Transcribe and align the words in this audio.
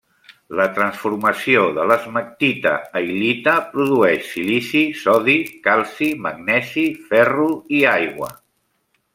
La 0.59 0.63
transformació 0.77 1.65
de 1.75 1.83
l'esmectita 1.91 2.71
a 2.99 3.03
il·lita 3.09 3.55
produeix 3.75 4.25
silici, 4.31 4.83
sodi, 5.05 5.37
calci, 5.69 6.11
magnesi, 6.27 6.87
ferro 7.13 7.49
i 7.83 7.89
aigua. 7.97 8.33